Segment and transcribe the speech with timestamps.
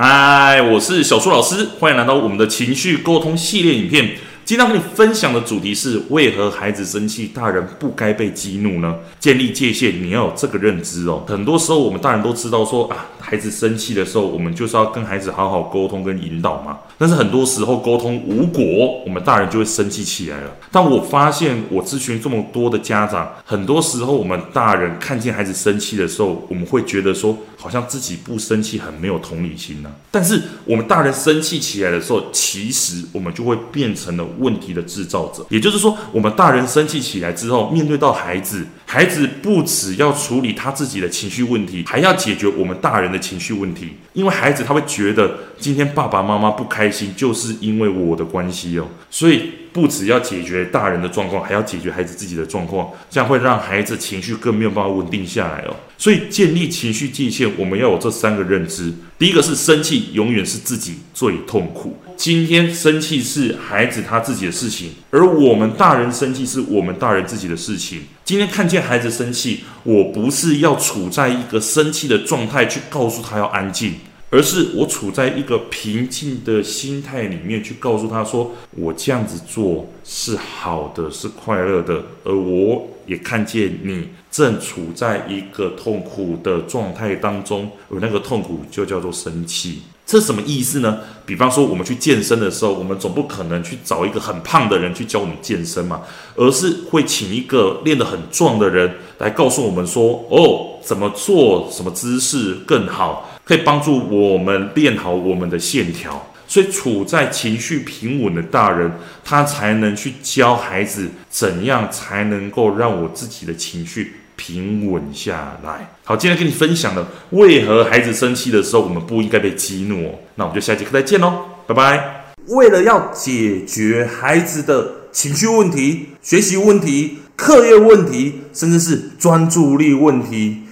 [0.00, 4.16] 嗨，我是小苏老师，欢迎来到我们的情绪沟通系列影片。
[4.48, 8.96] 今天跟你分享的主题是：为何孩子生气，大人不该被激怒呢？
[9.20, 11.22] 建立界限，你要有这个认知哦。
[11.28, 16.78] 很多时候，我们大人都知道说啊，孩子生气的时候，我们就是要跟孩子好好沟通跟引导嘛。
[16.96, 20.50] 但是很多时候沟通无果，我们大人就会生气起来了。
[20.72, 35.44] 但我发现，我咨询这么多的家长，很多时候我们大人看见孩子生气的时候，我们会觉得说，好像自己不生气很没有同理心呢、但是我们大人生气起来的时候，其实我们就会变成了问题的制造者。
[35.50, 43.92] 也就是说，我们大人生气起来之后，面对到孩子，孩子不只要处理他自己的情绪问题，还要解决我们大人的情绪问题。
[44.12, 48.86] 因为孩子他会觉得，今天爸爸妈妈不开心，就是因为我的关系哦。
[49.10, 55.76] 所以不只要解决大人的状况，还要解决孩子自己的状况，这样会让孩子情绪更没有办法稳定下来哦。
[55.96, 58.92] 所以建立情绪界限，我们要有这三个认知。
[59.16, 61.96] 第一个是生气永远是自己最痛苦。
[62.16, 68.00] 今天生气是孩子他自己的事情，而我们大人生气是我们大人自己的事情。
[68.24, 73.94] 今天看见孩子生气，我不是要处在一个生气的状态去告诉他要安静，
[74.30, 84.08] 而是我处在一个平静的心态里面去告诉他说，我这样子做是好的，是快乐的，而我也看见你。
[84.30, 89.80] 正处在一个痛苦的状态当中，而那个痛苦就叫做生气。
[90.04, 90.98] 这什么意思呢？
[91.24, 96.02] 比方说，我们去健身的时候，我们总不可能去找一个很胖的人去教我们健身嘛，
[96.36, 108.90] 而是会请一个练得很壮的人来告诉我们说：“哦，怎么做，什么姿势更好，可以帮助我们练好我们的线条。”所以，处在情绪平稳的大人，
[109.22, 115.90] 他才能去教孩子怎样才能够让我自己的情绪平稳下来。
[116.04, 120.18] 好，今天跟你分享了为何孩子生气的时候，我们不应该被激怒。
[120.36, 122.32] 那我们就下节课再见喽，拜拜。
[122.46, 130.62] 为了要解决孩子的情绪问题、学习问题、课业问题，甚至是专注力问题，